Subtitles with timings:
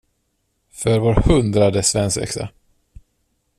[0.71, 2.49] För vår hundrade svensexa!